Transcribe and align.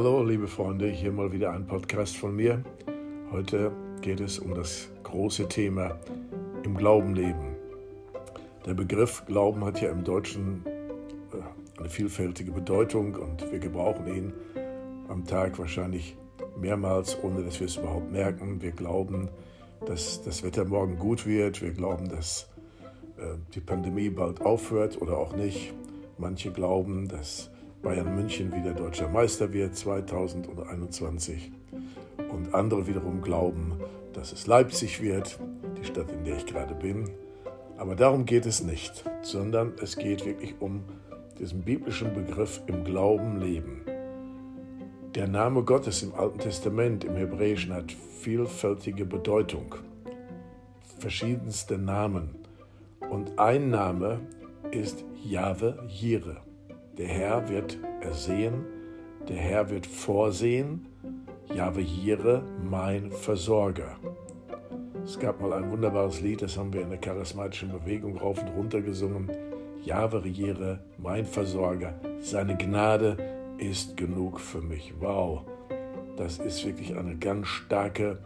Hallo, 0.00 0.22
liebe 0.22 0.46
Freunde, 0.46 0.86
hier 0.86 1.10
mal 1.10 1.32
wieder 1.32 1.50
ein 1.50 1.66
Podcast 1.66 2.16
von 2.16 2.36
mir. 2.36 2.62
Heute 3.32 3.72
geht 4.00 4.20
es 4.20 4.38
um 4.38 4.54
das 4.54 4.88
große 5.02 5.48
Thema 5.48 5.98
im 6.62 6.76
Glauben 6.76 7.16
leben. 7.16 7.56
Der 8.64 8.74
Begriff 8.74 9.24
Glauben 9.26 9.64
hat 9.64 9.82
ja 9.82 9.90
im 9.90 10.04
Deutschen 10.04 10.62
äh, 10.64 11.80
eine 11.80 11.88
vielfältige 11.88 12.52
Bedeutung 12.52 13.16
und 13.16 13.50
wir 13.50 13.58
gebrauchen 13.58 14.06
ihn 14.06 14.32
am 15.08 15.24
Tag 15.24 15.58
wahrscheinlich 15.58 16.16
mehrmals, 16.56 17.18
ohne 17.20 17.42
dass 17.42 17.58
wir 17.58 17.66
es 17.66 17.76
überhaupt 17.76 18.12
merken. 18.12 18.62
Wir 18.62 18.70
glauben, 18.70 19.28
dass 19.84 20.22
das 20.22 20.44
Wetter 20.44 20.64
morgen 20.64 20.96
gut 20.96 21.26
wird. 21.26 21.60
Wir 21.60 21.72
glauben, 21.72 22.08
dass 22.08 22.48
äh, 23.16 23.34
die 23.52 23.60
Pandemie 23.60 24.10
bald 24.10 24.42
aufhört 24.42 25.02
oder 25.02 25.18
auch 25.18 25.34
nicht. 25.34 25.74
Manche 26.18 26.52
glauben, 26.52 27.08
dass 27.08 27.50
Bayern 27.82 28.16
München 28.16 28.52
wieder 28.52 28.72
deutscher 28.72 29.08
Meister 29.08 29.52
wird 29.52 29.76
2021. 29.76 31.52
Und 32.30 32.52
andere 32.52 32.88
wiederum 32.88 33.22
glauben, 33.22 33.74
dass 34.12 34.32
es 34.32 34.48
Leipzig 34.48 35.00
wird, 35.00 35.38
die 35.80 35.84
Stadt, 35.84 36.10
in 36.10 36.24
der 36.24 36.36
ich 36.36 36.46
gerade 36.46 36.74
bin. 36.74 37.08
Aber 37.76 37.94
darum 37.94 38.24
geht 38.24 38.46
es 38.46 38.64
nicht, 38.64 39.04
sondern 39.22 39.74
es 39.80 39.96
geht 39.96 40.26
wirklich 40.26 40.56
um 40.58 40.82
diesen 41.38 41.62
biblischen 41.62 42.12
Begriff 42.14 42.60
im 42.66 42.82
Glauben 42.82 43.40
leben. 43.40 43.82
Der 45.14 45.28
Name 45.28 45.62
Gottes 45.62 46.02
im 46.02 46.14
Alten 46.14 46.40
Testament, 46.40 47.04
im 47.04 47.14
Hebräischen, 47.14 47.72
hat 47.72 47.92
vielfältige 47.92 49.04
Bedeutung, 49.04 49.76
verschiedenste 50.98 51.78
Namen. 51.78 52.30
Und 53.08 53.38
ein 53.38 53.70
Name 53.70 54.20
ist 54.72 55.04
Jahwe 55.24 55.78
Jire. 55.86 56.47
Der 56.98 57.06
Herr 57.06 57.48
wird 57.48 57.78
ersehen, 58.00 58.64
der 59.28 59.36
Herr 59.36 59.70
wird 59.70 59.86
vorsehen, 59.86 60.84
Jahwe 61.54 61.80
Jire, 61.80 62.42
mein 62.68 63.12
Versorger. 63.12 63.96
Es 65.04 65.16
gab 65.16 65.40
mal 65.40 65.52
ein 65.52 65.70
wunderbares 65.70 66.20
Lied, 66.20 66.42
das 66.42 66.58
haben 66.58 66.72
wir 66.72 66.82
in 66.82 66.90
der 66.90 66.98
charismatischen 66.98 67.70
Bewegung 67.70 68.18
rauf 68.18 68.42
und 68.42 68.48
runter 68.48 68.80
gesungen. 68.80 69.30
Jahwe 69.84 70.26
Jire, 70.26 70.80
mein 70.98 71.24
Versorger, 71.24 71.94
seine 72.18 72.56
Gnade 72.56 73.16
ist 73.58 73.96
genug 73.96 74.40
für 74.40 74.60
mich. 74.60 74.92
Wow, 74.98 75.42
das 76.16 76.38
ist 76.38 76.66
wirklich 76.66 76.96
eine 76.96 77.16
ganz 77.16 77.46
starke 77.46 78.18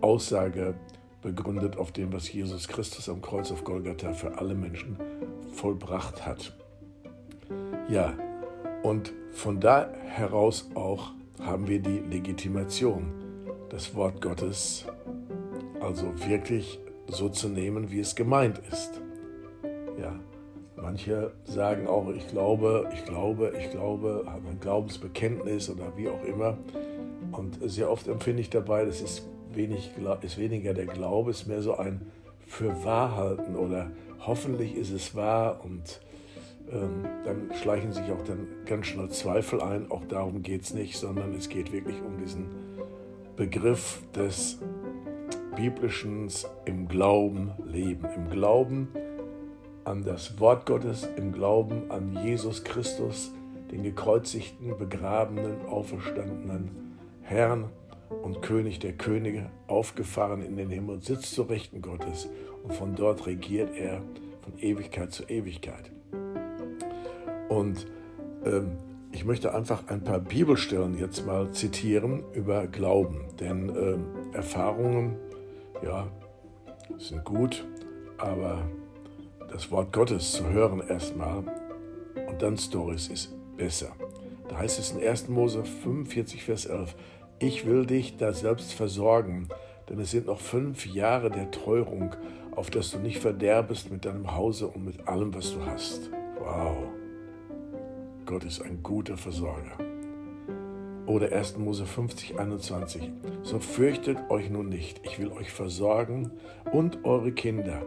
Aussage, 0.00 0.74
begründet 1.22 1.76
auf 1.76 1.92
dem, 1.92 2.12
was 2.12 2.32
Jesus 2.32 2.66
Christus 2.66 3.08
am 3.08 3.22
Kreuz 3.22 3.52
auf 3.52 3.62
Golgatha 3.62 4.12
für 4.12 4.38
alle 4.38 4.56
Menschen 4.56 4.98
vollbracht 5.52 6.26
hat. 6.26 6.52
Ja, 7.88 8.14
und 8.82 9.12
von 9.32 9.60
da 9.60 9.92
heraus 10.04 10.70
auch 10.74 11.12
haben 11.40 11.66
wir 11.66 11.80
die 11.80 11.98
Legitimation, 11.98 13.12
das 13.70 13.94
Wort 13.94 14.20
Gottes 14.20 14.86
also 15.80 16.12
wirklich 16.26 16.78
so 17.08 17.28
zu 17.28 17.48
nehmen, 17.48 17.90
wie 17.90 18.00
es 18.00 18.14
gemeint 18.14 18.60
ist. 18.70 19.00
Ja, 20.00 20.18
manche 20.76 21.32
sagen 21.44 21.86
auch, 21.86 22.08
ich 22.08 22.28
glaube, 22.28 22.88
ich 22.94 23.04
glaube, 23.04 23.52
ich 23.58 23.70
glaube, 23.70 24.24
haben 24.26 24.46
ein 24.46 24.60
Glaubensbekenntnis 24.60 25.68
oder 25.68 25.96
wie 25.96 26.08
auch 26.08 26.22
immer. 26.24 26.56
Und 27.32 27.58
sehr 27.62 27.90
oft 27.90 28.08
empfinde 28.08 28.42
ich 28.42 28.50
dabei, 28.50 28.84
das 28.84 29.00
ist, 29.00 29.28
wenig, 29.52 29.90
ist 30.22 30.38
weniger 30.38 30.74
der 30.74 30.86
Glaube, 30.86 31.30
es 31.30 31.42
ist 31.42 31.46
mehr 31.48 31.62
so 31.62 31.76
ein 31.76 32.00
für 32.46 32.84
halten 32.84 33.56
oder 33.56 33.90
hoffentlich 34.26 34.76
ist 34.76 34.90
es 34.92 35.14
wahr 35.14 35.60
und 35.64 36.00
dann 36.70 37.50
schleichen 37.60 37.92
sich 37.92 38.10
auch 38.10 38.22
dann 38.24 38.46
ganz 38.64 38.86
schnell 38.86 39.10
Zweifel 39.10 39.60
ein. 39.60 39.90
Auch 39.90 40.04
darum 40.06 40.42
geht 40.42 40.62
es 40.62 40.74
nicht, 40.74 40.96
sondern 40.96 41.34
es 41.34 41.48
geht 41.48 41.72
wirklich 41.72 42.00
um 42.00 42.18
diesen 42.18 42.46
Begriff 43.36 44.02
des 44.14 44.58
biblischen 45.56 46.28
im 46.64 46.88
Glauben 46.88 47.52
leben. 47.64 48.06
Im 48.16 48.30
Glauben 48.30 48.88
an 49.84 50.04
das 50.04 50.38
Wort 50.38 50.66
Gottes, 50.66 51.08
im 51.16 51.32
Glauben 51.32 51.90
an 51.90 52.18
Jesus 52.24 52.64
Christus, 52.64 53.32
den 53.70 53.82
gekreuzigten, 53.82 54.76
begrabenen, 54.78 55.66
auferstandenen 55.66 56.96
Herrn 57.22 57.70
und 58.22 58.42
König 58.42 58.78
der 58.78 58.92
Könige, 58.92 59.50
aufgefahren 59.66 60.42
in 60.42 60.56
den 60.56 60.70
Himmel, 60.70 61.02
sitzt 61.02 61.34
zu 61.34 61.42
Rechten 61.42 61.82
Gottes 61.82 62.28
und 62.62 62.72
von 62.74 62.94
dort 62.94 63.26
regiert 63.26 63.74
er 63.74 64.02
von 64.42 64.58
Ewigkeit 64.58 65.12
zu 65.12 65.24
Ewigkeit. 65.24 65.90
Und 67.52 67.86
ähm, 68.44 68.78
ich 69.12 69.24
möchte 69.26 69.54
einfach 69.54 69.86
ein 69.88 70.02
paar 70.02 70.20
Bibelstellen 70.20 70.98
jetzt 70.98 71.26
mal 71.26 71.50
zitieren 71.52 72.24
über 72.32 72.66
Glauben, 72.66 73.26
denn 73.38 73.68
ähm, 73.68 74.04
Erfahrungen, 74.32 75.16
ja, 75.84 76.08
sind 76.98 77.24
gut, 77.24 77.66
aber 78.16 78.62
das 79.50 79.70
Wort 79.70 79.92
Gottes 79.92 80.32
zu 80.32 80.48
hören 80.48 80.82
erstmal 80.88 81.44
und 82.26 82.40
dann 82.40 82.56
Stories 82.56 83.08
ist 83.08 83.34
besser. 83.56 83.92
Da 84.48 84.58
heißt 84.58 84.78
es 84.78 84.92
in 84.92 85.06
1. 85.06 85.28
Mose 85.28 85.62
45, 85.62 86.44
Vers 86.44 86.64
11, 86.64 86.94
ich 87.38 87.66
will 87.66 87.84
dich 87.84 88.16
da 88.16 88.32
selbst 88.32 88.72
versorgen, 88.72 89.48
denn 89.90 89.98
es 89.98 90.10
sind 90.10 90.26
noch 90.26 90.40
fünf 90.40 90.86
Jahre 90.86 91.30
der 91.30 91.50
Teuerung, 91.50 92.14
auf 92.56 92.70
dass 92.70 92.92
du 92.92 92.98
nicht 92.98 93.18
verderbest 93.18 93.90
mit 93.90 94.06
deinem 94.06 94.34
Hause 94.34 94.68
und 94.68 94.86
mit 94.86 95.06
allem, 95.06 95.34
was 95.34 95.52
du 95.52 95.66
hast. 95.66 96.10
Wow. 96.38 97.01
Gott 98.32 98.44
ist 98.44 98.62
ein 98.62 98.82
guter 98.82 99.18
Versorger. 99.18 99.76
Oder 101.04 101.32
1. 101.32 101.58
Mose 101.58 101.84
50, 101.84 102.40
21. 102.40 103.10
So 103.42 103.58
fürchtet 103.58 104.16
euch 104.30 104.48
nun 104.48 104.70
nicht, 104.70 105.02
ich 105.04 105.18
will 105.18 105.30
euch 105.32 105.50
versorgen 105.50 106.30
und 106.72 107.04
eure 107.04 107.32
Kinder. 107.32 107.82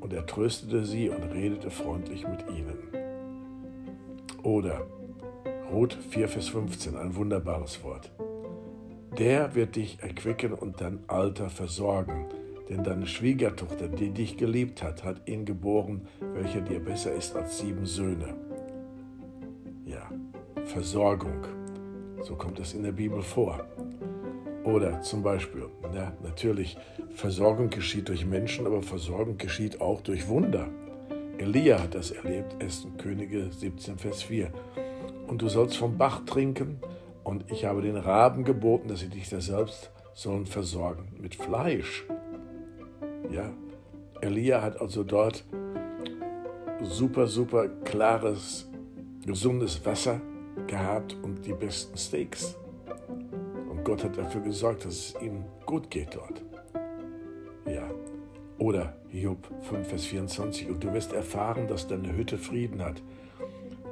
Und 0.00 0.12
er 0.12 0.26
tröstete 0.26 0.84
sie 0.84 1.10
und 1.10 1.22
redete 1.22 1.70
freundlich 1.70 2.26
mit 2.26 2.40
ihnen. 2.50 2.88
Oder 4.42 4.84
Ruth 5.70 5.96
4, 6.10 6.26
Vers 6.26 6.48
15, 6.48 6.96
ein 6.96 7.14
wunderbares 7.14 7.84
Wort. 7.84 8.10
Der 9.16 9.54
wird 9.54 9.76
dich 9.76 9.98
erquicken 10.02 10.54
und 10.54 10.80
dein 10.80 11.04
Alter 11.06 11.50
versorgen, 11.50 12.26
denn 12.68 12.82
deine 12.82 13.06
Schwiegertochter, 13.06 13.86
die 13.86 14.10
dich 14.10 14.36
geliebt 14.36 14.82
hat, 14.82 15.04
hat 15.04 15.28
ihn 15.28 15.44
geboren, 15.44 16.08
welcher 16.34 16.62
dir 16.62 16.80
besser 16.80 17.12
ist 17.12 17.36
als 17.36 17.60
sieben 17.60 17.86
Söhne. 17.86 18.47
Versorgung, 20.68 21.46
so 22.22 22.36
kommt 22.36 22.60
es 22.60 22.74
in 22.74 22.82
der 22.82 22.92
Bibel 22.92 23.22
vor. 23.22 23.64
Oder 24.64 25.00
zum 25.00 25.22
Beispiel, 25.22 25.64
ja, 25.94 26.12
natürlich, 26.22 26.76
Versorgung 27.14 27.70
geschieht 27.70 28.10
durch 28.10 28.26
Menschen, 28.26 28.66
aber 28.66 28.82
Versorgung 28.82 29.38
geschieht 29.38 29.80
auch 29.80 30.02
durch 30.02 30.28
Wunder. 30.28 30.68
Elia 31.38 31.82
hat 31.82 31.94
das 31.94 32.10
erlebt, 32.10 32.56
1. 32.60 32.86
Könige 32.98 33.50
17, 33.50 33.96
Vers 33.96 34.22
4. 34.24 34.50
Und 35.26 35.40
du 35.40 35.48
sollst 35.48 35.78
vom 35.78 35.96
Bach 35.96 36.20
trinken, 36.26 36.80
und 37.24 37.50
ich 37.50 37.64
habe 37.64 37.80
den 37.80 37.96
Raben 37.96 38.44
geboten, 38.44 38.88
dass 38.88 39.00
sie 39.00 39.08
dich 39.08 39.30
da 39.30 39.40
selbst 39.40 39.90
sollen 40.12 40.44
versorgen 40.44 41.14
mit 41.18 41.34
Fleisch. 41.34 42.04
Ja, 43.30 43.50
Elia 44.20 44.60
hat 44.60 44.80
also 44.82 45.02
dort 45.02 45.44
super, 46.82 47.26
super 47.26 47.68
klares, 47.84 48.68
gesundes 49.24 49.84
Wasser 49.86 50.20
gehabt 50.66 51.16
und 51.22 51.44
die 51.46 51.52
besten 51.52 51.96
Steaks. 51.96 52.56
Und 53.70 53.84
Gott 53.84 54.04
hat 54.04 54.18
dafür 54.18 54.40
gesorgt, 54.40 54.84
dass 54.84 54.94
es 54.94 55.14
ihm 55.20 55.44
gut 55.66 55.90
geht 55.90 56.14
dort. 56.14 56.42
Ja. 57.66 57.88
Oder 58.58 58.96
Job 59.12 59.48
5, 59.62 59.88
Vers 59.88 60.06
24. 60.06 60.68
Und 60.68 60.82
du 60.82 60.92
wirst 60.92 61.12
erfahren, 61.12 61.68
dass 61.68 61.86
deine 61.86 62.16
Hütte 62.16 62.38
Frieden 62.38 62.82
hat 62.82 63.02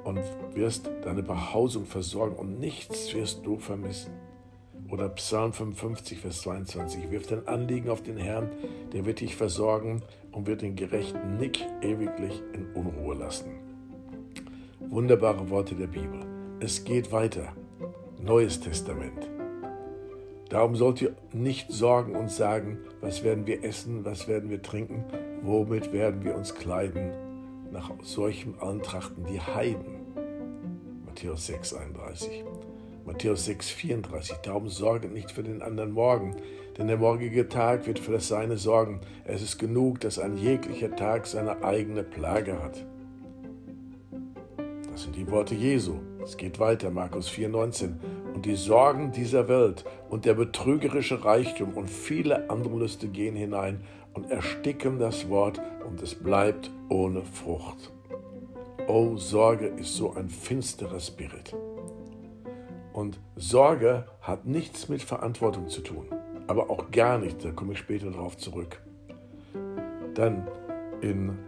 und 0.04 0.20
wirst 0.54 0.90
deine 1.02 1.22
Behausung 1.22 1.84
versorgen 1.84 2.36
und 2.36 2.58
nichts 2.60 3.14
wirst 3.14 3.44
du 3.44 3.58
vermissen. 3.58 4.12
Oder 4.88 5.08
Psalm 5.10 5.52
55, 5.52 6.20
Vers 6.20 6.42
22. 6.42 7.10
Wirf 7.10 7.26
dein 7.26 7.46
Anliegen 7.48 7.90
auf 7.90 8.02
den 8.02 8.16
Herrn, 8.16 8.50
der 8.92 9.04
wird 9.04 9.20
dich 9.20 9.34
versorgen 9.34 10.02
und 10.30 10.46
wird 10.46 10.62
den 10.62 10.76
Gerechten 10.76 11.38
nicht 11.38 11.66
ewiglich 11.82 12.42
in 12.52 12.66
Unruhe 12.72 13.16
lassen. 13.16 13.50
Wunderbare 14.78 15.50
Worte 15.50 15.74
der 15.74 15.88
Bibel. 15.88 16.35
Es 16.58 16.84
geht 16.84 17.12
weiter. 17.12 17.52
Neues 18.18 18.60
Testament. 18.60 19.28
Darum 20.48 20.74
sollt 20.74 21.02
ihr 21.02 21.14
nicht 21.34 21.70
sorgen 21.70 22.16
und 22.16 22.30
sagen, 22.30 22.78
was 23.02 23.22
werden 23.22 23.46
wir 23.46 23.62
essen, 23.62 24.06
was 24.06 24.26
werden 24.26 24.48
wir 24.48 24.62
trinken, 24.62 25.04
womit 25.42 25.92
werden 25.92 26.24
wir 26.24 26.34
uns 26.34 26.54
kleiden. 26.54 27.12
Nach 27.70 27.90
solchem 28.02 28.54
allen 28.58 28.80
trachten 28.82 29.26
die 29.26 29.38
Heiden. 29.38 30.00
Matthäus 31.04 31.46
6, 31.46 31.74
31. 31.74 32.44
Matthäus 33.04 33.44
6, 33.44 33.68
34. 33.68 34.36
Darum 34.38 34.70
sorget 34.70 35.12
nicht 35.12 35.32
für 35.32 35.42
den 35.42 35.60
anderen 35.60 35.92
Morgen, 35.92 36.36
denn 36.78 36.86
der 36.86 36.96
morgige 36.96 37.50
Tag 37.50 37.86
wird 37.86 37.98
für 37.98 38.12
das 38.12 38.28
Seine 38.28 38.56
sorgen. 38.56 39.02
Es 39.24 39.42
ist 39.42 39.58
genug, 39.58 40.00
dass 40.00 40.18
ein 40.18 40.38
jeglicher 40.38 40.96
Tag 40.96 41.26
seine 41.26 41.62
eigene 41.62 42.02
Plage 42.02 42.62
hat. 42.62 42.86
Das 44.90 45.02
sind 45.02 45.16
die 45.16 45.30
Worte 45.30 45.54
Jesu. 45.54 45.96
Es 46.26 46.37
geht 46.37 46.58
weiter, 46.58 46.90
Markus 46.90 47.28
4, 47.28 47.50
19. 47.50 48.00
und 48.34 48.46
die 48.46 48.56
Sorgen 48.56 49.12
dieser 49.12 49.46
Welt 49.46 49.84
und 50.11 50.25
der 50.25 50.34
betrügerische 50.34 51.25
Reichtum 51.25 51.75
und 51.75 51.88
viele 51.88 52.50
andere 52.50 52.76
Lüste 52.76 53.06
gehen 53.06 53.37
hinein 53.37 53.82
und 54.12 54.28
ersticken 54.28 54.99
das 54.99 55.28
Wort 55.28 55.61
und 55.88 56.02
es 56.02 56.17
bleibt 56.17 56.73
ohne 56.88 57.23
Frucht. 57.23 57.93
Oh, 58.88 59.17
Sorge 59.17 59.69
ist 59.69 59.94
so 59.94 60.14
ein 60.14 60.28
finsterer 60.28 60.99
Spirit. 60.99 61.55
Und 62.93 63.20
Sorge 63.37 64.06
hat 64.20 64.46
nichts 64.46 64.88
mit 64.88 65.02
Verantwortung 65.02 65.69
zu 65.69 65.81
tun, 65.81 66.06
aber 66.49 66.70
auch 66.70 66.90
gar 66.90 67.19
nichts, 67.19 67.44
da 67.44 67.52
komme 67.52 67.75
ich 67.75 67.78
später 67.78 68.11
darauf 68.11 68.37
zurück. 68.37 68.82
Dann 70.14 70.49
in 71.02 71.38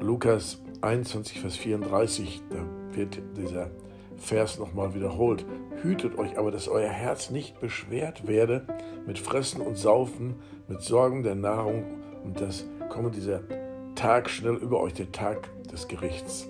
Lukas 0.00 0.60
21, 0.80 1.40
Vers 1.40 1.56
34, 1.56 2.42
da 2.50 2.96
wird 2.96 3.22
dieser 3.36 3.70
Vers 4.18 4.58
nochmal 4.58 4.94
wiederholt. 4.94 5.44
Hütet 5.82 6.18
euch 6.18 6.38
aber, 6.38 6.50
dass 6.50 6.68
euer 6.68 6.90
Herz 6.90 7.30
nicht 7.30 7.60
beschwert 7.60 8.26
werde 8.26 8.66
mit 9.06 9.18
Fressen 9.18 9.60
und 9.60 9.76
Saufen, 9.76 10.36
mit 10.66 10.82
Sorgen 10.82 11.22
der 11.22 11.34
Nahrung 11.34 11.84
und 12.24 12.40
das 12.40 12.66
komme 12.88 13.10
dieser 13.10 13.40
Tag 13.94 14.28
schnell 14.30 14.54
über 14.54 14.80
euch, 14.80 14.94
der 14.94 15.12
Tag 15.12 15.48
des 15.68 15.88
Gerichts. 15.88 16.48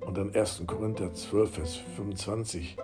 Und 0.00 0.16
dann 0.16 0.34
1. 0.34 0.64
Korinther 0.66 1.12
12, 1.12 1.50
Vers 1.50 1.76
25, 1.96 2.76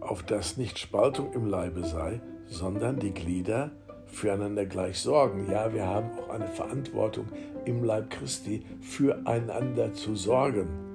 auf 0.00 0.22
dass 0.22 0.56
nicht 0.56 0.78
Spaltung 0.78 1.32
im 1.32 1.46
Leibe 1.46 1.84
sei, 1.84 2.20
sondern 2.46 2.98
die 2.98 3.12
Glieder 3.12 3.70
füreinander 4.06 4.66
gleich 4.66 5.00
sorgen. 5.00 5.50
Ja, 5.50 5.72
wir 5.72 5.86
haben 5.86 6.10
auch 6.18 6.28
eine 6.30 6.46
Verantwortung 6.46 7.26
im 7.64 7.84
Leib 7.84 8.10
Christi, 8.10 8.64
füreinander 8.80 9.92
zu 9.92 10.14
sorgen. 10.14 10.85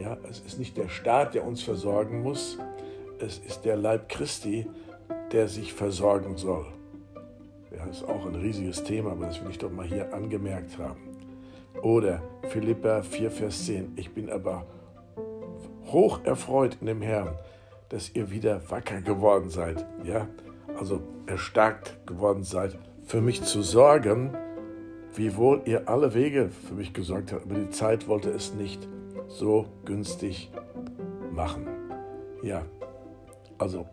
Ja, 0.00 0.16
es 0.30 0.40
ist 0.40 0.58
nicht 0.58 0.76
der 0.76 0.88
Staat, 0.88 1.34
der 1.34 1.44
uns 1.44 1.62
versorgen 1.62 2.22
muss, 2.22 2.56
es 3.18 3.38
ist 3.38 3.64
der 3.64 3.76
Leib 3.76 4.08
Christi, 4.08 4.66
der 5.32 5.48
sich 5.48 5.72
versorgen 5.72 6.36
soll. 6.36 6.66
Ja, 7.76 7.84
das 7.84 7.98
ist 7.98 8.08
auch 8.08 8.24
ein 8.24 8.36
riesiges 8.36 8.84
Thema, 8.84 9.12
aber 9.12 9.26
das 9.26 9.42
will 9.42 9.50
ich 9.50 9.58
doch 9.58 9.72
mal 9.72 9.86
hier 9.86 10.14
angemerkt 10.14 10.78
haben. 10.78 11.00
Oder 11.82 12.22
Philippa 12.48 13.02
4, 13.02 13.30
Vers 13.30 13.66
10. 13.66 13.92
Ich 13.96 14.14
bin 14.14 14.30
aber 14.30 14.66
hoch 15.86 16.20
erfreut 16.24 16.78
in 16.80 16.86
dem 16.86 17.02
Herrn, 17.02 17.36
dass 17.88 18.14
ihr 18.14 18.30
wieder 18.30 18.70
wacker 18.70 19.00
geworden 19.00 19.50
seid, 19.50 19.84
ja, 20.04 20.28
also 20.78 21.00
erstarkt 21.26 22.06
geworden 22.06 22.44
seid, 22.44 22.78
für 23.02 23.20
mich 23.20 23.42
zu 23.42 23.62
sorgen, 23.62 24.36
wiewohl 25.14 25.62
ihr 25.64 25.88
alle 25.88 26.14
Wege 26.14 26.50
für 26.68 26.74
mich 26.74 26.92
gesorgt 26.92 27.32
habt, 27.32 27.46
aber 27.46 27.56
die 27.56 27.70
Zeit 27.70 28.06
wollte 28.06 28.30
es 28.30 28.54
nicht 28.54 28.86
so 29.28 29.66
günstig 29.84 30.50
machen. 31.32 31.66
Ja, 32.42 32.62
also 33.58 33.86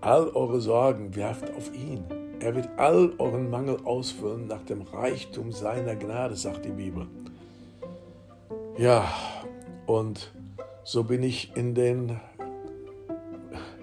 all 0.00 0.28
eure 0.34 0.60
Sorgen 0.60 1.14
werft 1.14 1.50
auf 1.54 1.74
ihn. 1.74 2.04
Er 2.40 2.54
wird 2.54 2.68
all 2.78 3.12
euren 3.18 3.50
Mangel 3.50 3.78
ausfüllen 3.84 4.46
nach 4.46 4.62
dem 4.62 4.82
Reichtum 4.82 5.52
seiner 5.52 5.94
Gnade, 5.94 6.36
sagt 6.36 6.64
die 6.64 6.70
Bibel. 6.70 7.06
Ja, 8.78 9.06
und 9.86 10.32
so 10.84 11.04
bin 11.04 11.22
ich 11.22 11.54
in, 11.54 11.74
den, 11.74 12.18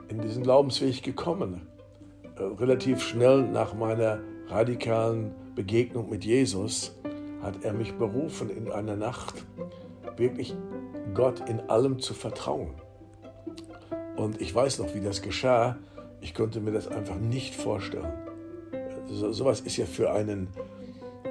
in 0.09 0.19
diesen 0.21 0.41
Glaubensweg 0.41 1.03
gekommen. 1.03 1.67
Äh, 2.35 2.43
relativ 2.43 3.03
schnell 3.03 3.43
nach 3.43 3.75
meiner 3.75 4.19
radikalen 4.47 5.35
Begegnung 5.53 6.09
mit 6.09 6.25
Jesus 6.25 6.96
hat 7.41 7.63
er 7.63 7.73
mich 7.73 7.93
berufen, 7.95 8.49
in 8.49 8.71
einer 8.71 8.95
Nacht 8.95 9.45
wirklich 10.17 10.55
Gott 11.13 11.47
in 11.49 11.59
allem 11.69 11.99
zu 11.99 12.13
vertrauen. 12.13 12.71
Und 14.15 14.41
ich 14.41 14.53
weiß 14.53 14.79
noch, 14.79 14.93
wie 14.95 15.01
das 15.01 15.21
geschah. 15.21 15.77
Ich 16.21 16.33
konnte 16.33 16.59
mir 16.59 16.71
das 16.71 16.87
einfach 16.87 17.15
nicht 17.15 17.53
vorstellen. 17.53 18.11
So, 19.05 19.31
sowas 19.31 19.61
ist 19.61 19.77
ja 19.77 19.85
für 19.85 20.11
einen, 20.11 20.47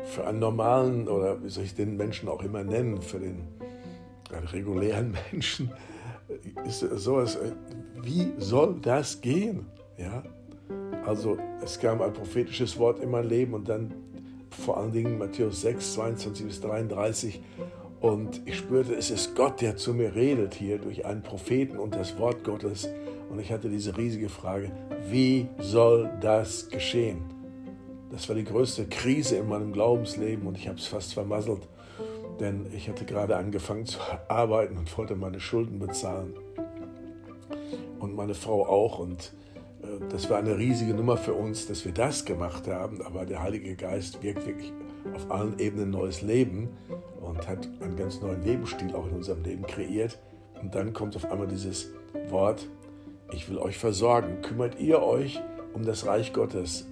für 0.05 0.27
einen 0.27 0.39
normalen 0.39 1.09
oder 1.09 1.43
wie 1.43 1.49
soll 1.49 1.65
ich 1.65 1.75
den 1.75 1.97
Menschen 1.97 2.29
auch 2.29 2.43
immer 2.43 2.63
nennen, 2.63 3.03
für 3.03 3.19
den 3.19 3.49
regulären 4.53 5.17
Menschen 5.33 5.71
ist 6.67 6.81
sowas, 6.81 7.39
wie 8.03 8.33
soll 8.39 8.77
das 8.81 9.21
gehen? 9.21 9.67
Ja? 9.97 10.23
Also 11.05 11.39
es 11.63 11.79
kam 11.79 12.03
ein 12.03 12.13
prophetisches 12.13 12.79
Wort 12.79 12.99
in 12.99 13.11
mein 13.11 13.29
Leben 13.29 13.55
und 13.55 13.69
dann 13.69 13.95
vor 14.51 14.79
allen 14.79 14.93
Dingen 14.93 15.19
Matthäus 15.19 15.63
6, 15.63 15.95
22 15.95 16.47
bis 16.47 16.61
33 16.61 17.41
und 18.01 18.43
ich 18.45 18.57
spürte, 18.57 18.95
es 18.95 19.11
ist 19.11 19.35
Gott, 19.35 19.61
der 19.61 19.77
zu 19.77 19.95
mir 19.95 20.15
redet 20.15 20.55
hier 20.55 20.79
durch 20.79 21.05
einen 21.05 21.23
Propheten 21.23 21.79
und 21.79 21.95
das 21.95 22.19
Wort 22.19 22.45
Gottes 22.45 22.89
und 23.31 23.41
ich 23.41 23.53
hatte 23.53 23.69
diese 23.69 23.97
riesige 23.97 24.29
Frage, 24.29 24.71
wie 25.09 25.49
soll 25.59 26.11
das 26.21 26.69
geschehen? 26.69 27.25
Das 28.11 28.29
war 28.29 28.37
die 28.37 28.45
größte 28.45 28.87
Krise 28.87 29.37
in 29.37 29.49
meinem 29.49 29.73
Glaubensleben 29.73 30.47
und 30.47 30.57
ich 30.57 30.69
habe 30.69 30.79
es 30.79 30.87
fast 30.87 31.15
vermasselt 31.15 31.67
denn 32.41 32.67
ich 32.75 32.89
hatte 32.89 33.05
gerade 33.05 33.37
angefangen 33.37 33.87
zu 33.87 33.99
arbeiten 34.29 34.77
und 34.77 34.97
wollte 34.99 35.17
meine 35.17 35.41
Schulden 35.41 35.79
bezahlen. 35.79 36.35
Und 37.99 38.15
meine 38.15 38.35
Frau 38.35 38.67
auch. 38.67 38.99
Und 38.99 39.33
das 40.11 40.29
war 40.31 40.39
eine 40.39 40.57
riesige 40.57 40.95
Nummer 40.95 41.17
für 41.17 41.35
uns, 41.35 41.67
dass 41.67 41.85
wir 41.85 41.93
das 41.93 42.25
gemacht 42.25 42.69
haben. 42.69 43.03
Aber 43.03 43.25
der 43.27 43.43
Heilige 43.43 43.75
Geist 43.75 44.23
wirkt 44.23 44.47
wirklich 44.47 44.73
auf 45.15 45.31
allen 45.31 45.59
Ebenen 45.59 45.91
neues 45.91 46.23
Leben 46.23 46.69
und 47.21 47.47
hat 47.49 47.69
einen 47.81 47.97
ganz 47.97 48.21
neuen 48.21 48.43
Lebensstil 48.43 48.95
auch 48.95 49.07
in 49.07 49.15
unserem 49.15 49.43
Leben 49.43 49.67
kreiert. 49.67 50.19
Und 50.61 50.75
dann 50.75 50.93
kommt 50.93 51.17
auf 51.17 51.31
einmal 51.31 51.47
dieses 51.47 51.91
Wort, 52.29 52.69
ich 53.33 53.49
will 53.49 53.59
euch 53.59 53.79
versorgen. 53.79 54.41
Kümmert 54.43 54.79
ihr 54.79 55.03
euch 55.03 55.41
um 55.75 55.85
das 55.85 56.07
Reich 56.07 56.33
Gottes? 56.33 56.87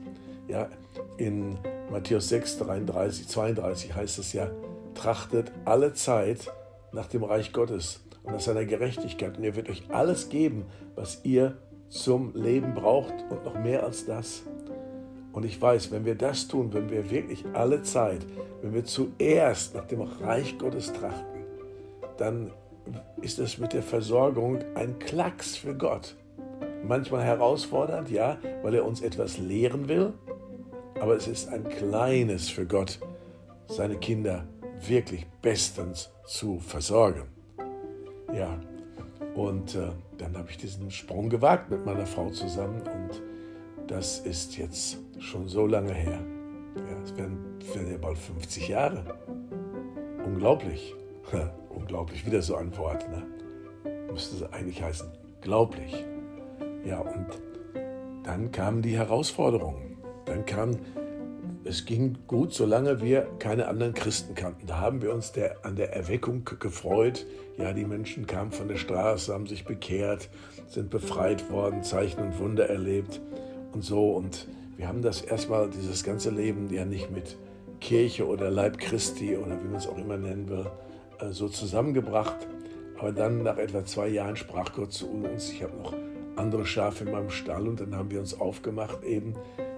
Ja, 0.48 0.68
in 1.16 1.58
Matthäus 1.90 2.28
6, 2.28 2.58
33, 2.58 3.28
32 3.28 3.94
heißt 3.94 4.18
es 4.18 4.32
ja, 4.32 4.50
trachtet 4.94 5.52
alle 5.64 5.94
Zeit 5.94 6.52
nach 6.92 7.06
dem 7.06 7.24
Reich 7.24 7.52
Gottes 7.52 8.04
und 8.22 8.32
nach 8.32 8.40
seiner 8.40 8.64
Gerechtigkeit. 8.64 9.36
Und 9.38 9.44
er 9.44 9.56
wird 9.56 9.68
euch 9.68 9.84
alles 9.90 10.28
geben, 10.28 10.64
was 10.94 11.24
ihr 11.24 11.56
zum 11.88 12.34
Leben 12.34 12.74
braucht 12.74 13.14
und 13.30 13.44
noch 13.44 13.58
mehr 13.58 13.84
als 13.84 14.06
das. 14.06 14.42
Und 15.32 15.44
ich 15.44 15.60
weiß, 15.60 15.90
wenn 15.90 16.04
wir 16.04 16.14
das 16.14 16.46
tun, 16.46 16.72
wenn 16.72 16.90
wir 16.90 17.10
wirklich 17.10 17.44
alle 17.54 17.82
Zeit, 17.82 18.24
wenn 18.62 18.72
wir 18.72 18.84
zuerst 18.84 19.74
nach 19.74 19.84
dem 19.84 20.02
Reich 20.02 20.56
Gottes 20.58 20.92
trachten, 20.92 21.44
dann 22.16 22.52
ist 23.20 23.38
es 23.38 23.58
mit 23.58 23.72
der 23.72 23.82
Versorgung 23.82 24.58
ein 24.74 24.98
Klacks 24.98 25.56
für 25.56 25.74
Gott. 25.74 26.16
Manchmal 26.86 27.24
herausfordernd, 27.24 28.10
ja, 28.10 28.38
weil 28.62 28.74
er 28.74 28.84
uns 28.84 29.00
etwas 29.00 29.38
lehren 29.38 29.88
will, 29.88 30.12
aber 31.00 31.16
es 31.16 31.26
ist 31.26 31.48
ein 31.48 31.68
kleines 31.68 32.48
für 32.48 32.66
Gott, 32.66 32.98
seine 33.66 33.96
Kinder 33.96 34.46
wirklich 34.86 35.26
bestens 35.42 36.10
zu 36.26 36.58
versorgen. 36.60 37.24
Ja, 38.32 38.60
und 39.34 39.74
äh, 39.74 39.88
dann 40.18 40.36
habe 40.36 40.50
ich 40.50 40.56
diesen 40.56 40.90
Sprung 40.90 41.28
gewagt 41.28 41.70
mit 41.70 41.84
meiner 41.84 42.06
Frau 42.06 42.30
zusammen 42.30 42.80
und 42.82 43.22
das 43.86 44.20
ist 44.20 44.56
jetzt 44.56 44.98
schon 45.18 45.46
so 45.48 45.66
lange 45.66 45.92
her. 45.92 46.20
Ja, 46.76 47.02
es 47.02 47.16
werden, 47.16 47.38
werden 47.74 47.92
ja 47.92 47.98
bald 47.98 48.18
50 48.18 48.68
Jahre. 48.68 49.18
Unglaublich. 50.24 50.94
Unglaublich, 51.68 52.24
wieder 52.24 52.42
so 52.42 52.56
ein 52.56 52.76
Wort. 52.76 53.06
Ne? 53.10 53.22
Müsste 54.10 54.36
es 54.36 54.52
eigentlich 54.52 54.82
heißen, 54.82 55.10
glaublich. 55.40 56.04
Ja, 56.84 57.00
und 57.00 57.26
dann 58.24 58.50
kamen 58.52 58.82
die 58.82 58.96
Herausforderungen. 58.96 59.98
Dann 60.24 60.46
kam 60.46 60.78
es 61.64 61.86
ging 61.86 62.18
gut, 62.26 62.52
solange 62.52 63.00
wir 63.00 63.26
keine 63.38 63.68
anderen 63.68 63.94
Christen 63.94 64.34
kannten. 64.34 64.66
Da 64.66 64.80
haben 64.80 65.00
wir 65.02 65.14
uns 65.14 65.32
der, 65.32 65.64
an 65.64 65.76
der 65.76 65.94
Erweckung 65.94 66.44
gefreut. 66.44 67.26
Ja, 67.56 67.72
die 67.72 67.84
Menschen 67.84 68.26
kamen 68.26 68.52
von 68.52 68.68
der 68.68 68.76
Straße, 68.76 69.32
haben 69.32 69.46
sich 69.46 69.64
bekehrt, 69.64 70.28
sind 70.68 70.90
befreit 70.90 71.50
worden, 71.50 71.82
Zeichen 71.82 72.20
und 72.20 72.38
Wunder 72.38 72.68
erlebt 72.68 73.20
und 73.72 73.82
so. 73.82 74.10
Und 74.10 74.46
wir 74.76 74.88
haben 74.88 75.02
das 75.02 75.22
erstmal, 75.22 75.70
dieses 75.70 76.04
ganze 76.04 76.30
Leben 76.30 76.68
ja 76.70 76.84
nicht 76.84 77.10
mit 77.10 77.36
Kirche 77.80 78.26
oder 78.26 78.50
Leib 78.50 78.78
Christi 78.78 79.36
oder 79.36 79.58
wie 79.62 79.68
man 79.68 79.76
es 79.76 79.88
auch 79.88 79.98
immer 79.98 80.16
nennen 80.16 80.48
will, 80.48 80.66
äh, 81.20 81.30
so 81.32 81.48
zusammengebracht. 81.48 82.46
Aber 82.98 83.12
dann 83.12 83.42
nach 83.42 83.56
etwa 83.56 83.84
zwei 83.84 84.08
Jahren 84.08 84.36
sprach 84.36 84.72
Gott 84.72 84.92
zu 84.92 85.08
uns. 85.08 85.50
Ich 85.50 85.62
habe 85.62 85.76
noch 85.76 85.94
andere 86.36 86.66
Schafe 86.66 87.04
in 87.04 87.12
meinem 87.12 87.30
Stall 87.30 87.68
und 87.68 87.80
dann 87.80 87.94
haben 87.94 88.10
wir 88.10 88.20
uns 88.20 88.38
aufgemacht, 88.38 89.02
eben 89.04 89.34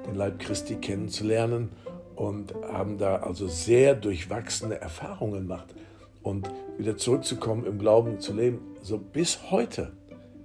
den 0.06 0.14
Leib 0.14 0.38
Christi 0.38 0.76
kennenzulernen 0.76 1.70
und 2.14 2.54
haben 2.64 2.98
da 2.98 3.16
also 3.16 3.46
sehr 3.46 3.94
durchwachsene 3.94 4.80
Erfahrungen 4.80 5.42
gemacht. 5.42 5.74
Und 6.22 6.50
wieder 6.78 6.96
zurückzukommen, 6.96 7.64
im 7.66 7.78
Glauben 7.78 8.18
zu 8.18 8.32
leben, 8.32 8.60
so 8.82 8.98
bis 8.98 9.50
heute, 9.50 9.92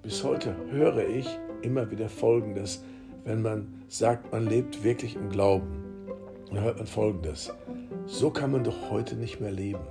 bis 0.04 0.24
heute 0.24 0.56
höre 0.70 1.08
ich 1.08 1.28
immer 1.62 1.90
wieder 1.92 2.10
Folgendes, 2.10 2.84
wenn 3.24 3.42
man 3.42 3.84
sagt, 3.88 4.32
man 4.32 4.46
lebt 4.46 4.84
wirklich 4.84 5.16
im 5.16 5.30
Glauben. 5.30 5.84
Dann 6.50 6.62
hört 6.62 6.78
man 6.78 6.88
Folgendes, 6.88 7.54
so 8.06 8.30
kann 8.30 8.52
man 8.52 8.64
doch 8.64 8.90
heute 8.90 9.16
nicht 9.16 9.40
mehr 9.40 9.52
leben. 9.52 9.82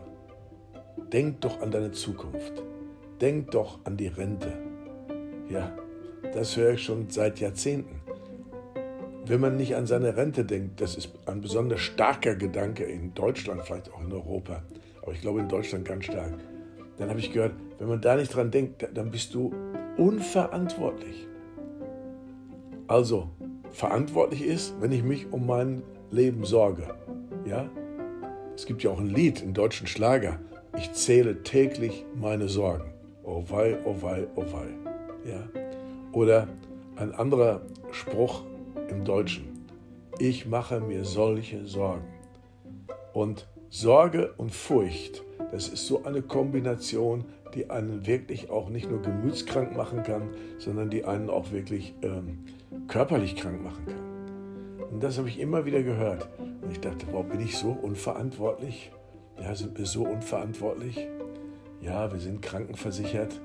Denk 1.13 1.41
doch 1.41 1.61
an 1.61 1.71
deine 1.71 1.93
Zukunft. 1.93 2.63
Denk 3.21 3.51
doch 3.51 3.81
an 3.85 3.97
die 3.97 4.07
Rente. 4.07 4.53
Ja, 5.49 5.73
das 6.33 6.57
höre 6.57 6.75
ich 6.75 6.85
schon 6.85 7.11
seit 7.11 7.41
Jahrzehnten. 7.41 8.00
Wenn 9.31 9.41
man 9.41 9.57
nicht 9.57 9.77
an 9.77 9.87
seine 9.87 10.17
Rente 10.17 10.45
denkt, 10.45 10.81
das 10.81 10.97
ist 10.97 11.11
ein 11.27 11.41
besonders 11.41 11.79
starker 11.79 12.35
Gedanke 12.35 12.83
in 12.83 13.15
Deutschland, 13.15 13.63
vielleicht 13.65 13.93
auch 13.93 14.01
in 14.01 14.13
Europa, 14.13 14.61
aber 15.03 15.13
ich 15.13 15.21
glaube 15.21 15.39
in 15.39 15.49
Deutschland 15.49 15.85
ganz 15.85 16.07
stark. 16.07 16.35
Dann 16.97 17.11
habe 17.11 17.21
ich 17.21 17.33
gehört, 17.33 17.53
wenn 17.79 17.87
man 17.87 18.01
da 18.01 18.17
nicht 18.17 18.35
dran 18.35 18.51
denkt, 18.51 18.89
dann 18.93 19.13
bist 19.13 19.33
du 19.33 19.55
unverantwortlich. 19.97 21.29
Also, 22.89 23.31
verantwortlich 23.71 24.45
ist, 24.45 24.75
wenn 24.81 24.91
ich 24.91 25.05
mich 25.05 25.33
um 25.33 25.47
mein 25.47 25.85
Leben 26.11 26.45
sorge. 26.45 26.93
Ja? 27.47 27.71
Es 28.57 28.67
gibt 28.67 28.83
ja 28.83 28.91
auch 28.91 28.99
ein 28.99 29.11
Lied, 29.11 29.43
einen 29.43 29.55
deutschen 29.55 29.87
Schlager. 29.87 30.41
Ich 30.77 30.91
zähle 30.91 31.45
täglich 31.45 32.05
meine 32.21 32.49
Sorgen. 32.49 32.91
Oh 33.23 33.45
wei, 33.49 33.79
oh 33.85 33.95
wei, 34.01 34.27
oh 34.35 34.43
wei. 34.43 34.67
Ja? 35.31 35.49
Oder 36.11 36.49
ein 36.97 37.15
anderer 37.15 37.61
Spruch 37.93 38.43
im 38.91 39.05
Deutschen. 39.05 39.67
Ich 40.19 40.47
mache 40.47 40.81
mir 40.81 41.05
solche 41.05 41.67
Sorgen. 41.67 42.05
Und 43.13 43.49
Sorge 43.71 44.35
und 44.37 44.53
Furcht, 44.53 45.23
das 45.53 45.69
ist 45.69 45.87
so 45.87 46.05
eine 46.05 46.23
Kombination, 46.23 47.25
die 47.55 47.71
einen 47.71 48.07
wirklich 48.07 48.51
auch 48.51 48.69
nicht 48.69 48.91
nur 48.91 49.01
gemütskrank 49.03 49.77
machen 49.77 50.03
kann, 50.03 50.31
sondern 50.59 50.91
die 50.91 51.05
einen 51.05 51.31
auch 51.31 51.53
wirklich 51.53 51.95
ähm, 52.03 52.45
körperlich 52.89 53.37
krank 53.37 53.63
machen 53.63 53.87
kann. 53.87 54.89
Und 54.91 55.03
das 55.03 55.19
habe 55.19 55.29
ich 55.29 55.39
immer 55.39 55.65
wieder 55.65 55.83
gehört. 55.83 56.29
Und 56.39 56.71
ich 56.71 56.81
dachte, 56.81 57.07
warum 57.11 57.29
bin 57.29 57.41
ich 57.41 57.57
so 57.57 57.71
unverantwortlich? 57.71 58.91
Ja, 59.41 59.55
sind 59.55 59.79
wir 59.79 59.87
so 59.87 60.05
unverantwortlich? 60.05 61.09
Ja, 61.81 62.13
wir 62.13 62.21
sind 62.21 62.43
krankenversichert. 62.43 63.41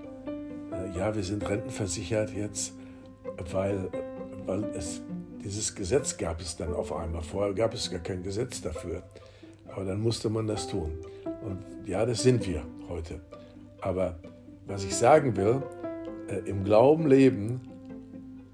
Äh, 0.71 0.97
ja, 0.97 1.15
wir 1.15 1.23
sind 1.23 1.47
rentenversichert 1.47 2.33
jetzt, 2.33 2.73
weil, 3.51 3.89
weil 4.45 4.63
es 4.75 5.01
dieses 5.45 5.75
Gesetz 5.75 6.17
gab 6.17 6.41
es 6.41 6.57
dann 6.57 6.73
auf 6.73 6.91
einmal. 6.91 7.21
Vorher 7.21 7.53
gab 7.53 7.75
es 7.75 7.91
gar 7.91 7.99
kein 7.99 8.23
Gesetz 8.23 8.61
dafür. 8.61 9.03
Aber 9.71 9.85
dann 9.85 10.01
musste 10.01 10.27
man 10.29 10.47
das 10.47 10.67
tun. 10.67 10.97
Und 11.43 11.87
ja, 11.87 12.03
das 12.03 12.23
sind 12.23 12.47
wir 12.47 12.63
heute. 12.89 13.21
Aber 13.79 14.17
was 14.65 14.83
ich 14.83 14.95
sagen 14.95 15.37
will, 15.37 15.61
äh, 16.27 16.37
im 16.49 16.63
Glauben 16.63 17.05
leben 17.05 17.61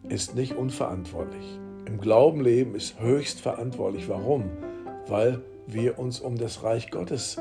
ist 0.10 0.36
nicht 0.36 0.55
unverantwortlich. 0.55 1.60
Im 1.86 1.98
Glauben 1.98 2.41
leben 2.41 2.75
ist 2.75 3.00
höchst 3.00 3.39
verantwortlich. 3.39 4.10
Warum? 4.10 4.50
Weil 5.07 5.39
wir 5.67 5.98
uns 5.98 6.19
um 6.19 6.38
das 6.38 6.62
Reich 6.62 6.91
Gottes 6.91 7.38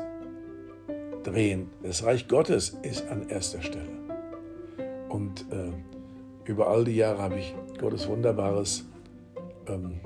drehen. 1.23 1.69
Das 1.83 2.05
Reich 2.05 2.29
Gottes 2.29 2.77
ist 2.83 3.05
an 3.09 3.27
erster 3.27 3.61
Stelle. 3.61 3.91
Und 5.09 5.41
äh, 5.51 5.73
über 6.49 6.69
all 6.69 6.85
die 6.85 6.95
Jahre 6.95 7.21
habe 7.21 7.39
ich 7.39 7.53
Gottes 7.77 8.07
wunderbares, 8.07 8.85
ähm, 9.71 9.99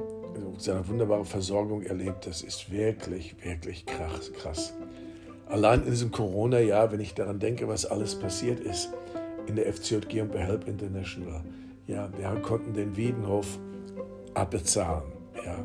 seine 0.58 0.88
wunderbare 0.88 1.26
Versorgung 1.26 1.84
erlebt. 1.84 2.28
Das 2.28 2.42
ist 2.42 2.72
wirklich, 2.72 3.36
wirklich 3.44 3.86
krass. 3.86 4.32
krass. 4.34 4.74
Allein 5.48 5.84
in 5.84 5.92
diesem 5.92 6.12
Corona-Jahr, 6.12 6.92
wenn 6.92 7.00
ich 7.00 7.14
daran 7.14 7.40
denke, 7.40 7.68
was 7.68 7.86
alles 7.86 8.16
passiert 8.16 8.60
ist 8.60 8.90
in 9.48 9.56
der 9.56 9.72
FCJG 9.72 10.22
und 10.22 10.32
bei 10.32 10.40
Help 10.40 10.68
International. 10.68 11.42
Ja, 11.88 12.10
wir 12.18 12.42
konnten 12.42 12.74
den 12.74 12.96
Wiedenhof 12.98 13.60
abbezahlen. 14.34 15.04
Ja. 15.46 15.64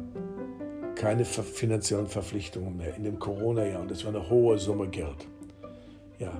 Keine 0.94 1.24
finanziellen 1.24 2.06
Verpflichtungen 2.06 2.76
mehr 2.76 2.94
in 2.94 3.04
dem 3.04 3.18
Corona-Jahr 3.18 3.80
und 3.80 3.90
das 3.90 4.04
war 4.04 4.14
eine 4.14 4.28
hohe 4.28 4.58
Summe 4.58 4.88
Geld. 4.88 5.26
Ja, 6.18 6.30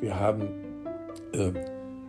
wir 0.00 0.18
haben, 0.18 0.48
äh, 1.32 1.52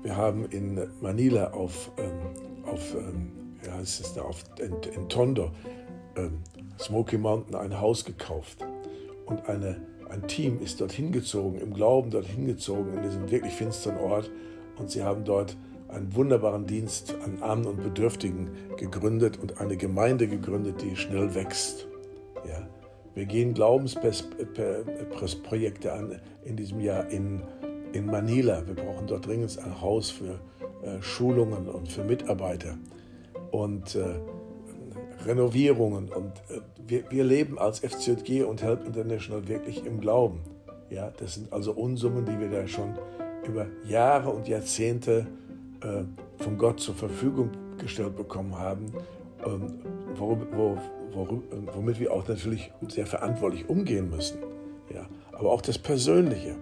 wir 0.03 0.15
haben 0.15 0.45
in 0.45 0.79
Manila 1.01 1.51
auf, 1.51 1.91
ähm, 1.97 2.63
auf 2.65 2.95
ähm, 2.95 3.46
ja, 3.67 3.77
heißt 3.77 4.01
es 4.01 4.13
da, 4.13 4.21
auf, 4.21 4.43
in, 4.59 4.73
in 4.93 5.09
Tondo, 5.09 5.51
ähm, 6.15 6.41
Smoky 6.79 7.17
Mountain, 7.17 7.55
ein 7.55 7.79
Haus 7.79 8.05
gekauft 8.05 8.59
und 9.25 9.47
eine 9.47 9.81
ein 10.09 10.27
Team 10.27 10.61
ist 10.61 10.79
dorthin 10.79 11.11
gezogen, 11.11 11.59
im 11.59 11.73
Glauben 11.73 12.11
dorthin 12.11 12.45
gezogen, 12.45 12.93
in 12.93 13.01
diesem 13.01 13.29
wirklich 13.29 13.53
finsteren 13.53 13.97
Ort. 13.97 14.31
Und 14.77 14.89
sie 14.89 15.03
haben 15.03 15.25
dort 15.25 15.57
einen 15.89 16.15
wunderbaren 16.15 16.65
Dienst 16.65 17.13
an 17.23 17.41
Armen 17.41 17.65
und 17.65 17.83
Bedürftigen 17.83 18.49
gegründet 18.77 19.37
und 19.37 19.59
eine 19.59 19.75
Gemeinde 19.77 20.27
gegründet, 20.27 20.81
die 20.81 20.95
schnell 20.95 21.35
wächst. 21.35 21.87
Ja. 22.47 22.67
Wir 23.15 23.25
gehen 23.25 23.53
Glaubensprojekte 23.53 25.91
an 25.91 26.21
in 26.45 26.55
diesem 26.55 26.79
Jahr 26.79 27.09
in, 27.09 27.41
in 27.93 28.05
Manila. 28.05 28.65
Wir 28.67 28.75
brauchen 28.75 29.07
dort 29.07 29.25
dringend 29.25 29.57
ein 29.59 29.81
Haus 29.81 30.11
für 30.11 30.39
äh, 30.83 31.01
Schulungen 31.01 31.67
und 31.67 31.91
für 31.91 32.03
Mitarbeiter. 32.03 32.77
Und 33.57 33.95
äh, 33.95 34.19
Renovierungen. 35.25 36.09
Und 36.09 36.31
äh, 36.49 36.61
wir, 36.85 37.09
wir 37.09 37.23
leben 37.23 37.57
als 37.57 37.79
FCJG 37.79 38.43
und 38.43 38.61
Help 38.61 38.85
International 38.85 39.47
wirklich 39.47 39.83
im 39.83 39.99
Glauben. 39.99 40.41
Ja, 40.91 41.11
das 41.17 41.33
sind 41.33 41.51
also 41.51 41.71
Unsummen, 41.71 42.23
die 42.23 42.39
wir 42.39 42.51
da 42.51 42.67
schon 42.67 42.93
über 43.47 43.65
Jahre 43.83 44.29
und 44.29 44.47
Jahrzehnte 44.47 45.25
äh, 45.81 46.03
von 46.43 46.59
Gott 46.59 46.79
zur 46.79 46.93
Verfügung 46.93 47.49
gestellt 47.79 48.15
bekommen 48.15 48.55
haben, 48.59 48.93
ähm, 49.43 49.79
wo, 50.15 50.37
wo, 50.51 50.77
wo, 51.11 51.43
womit 51.73 51.99
wir 51.99 52.13
auch 52.13 52.27
natürlich 52.27 52.71
sehr 52.89 53.07
verantwortlich 53.07 53.67
umgehen 53.67 54.11
müssen. 54.11 54.37
Ja, 54.93 55.07
aber 55.31 55.51
auch 55.51 55.63
das 55.63 55.79
Persönliche. 55.79 56.55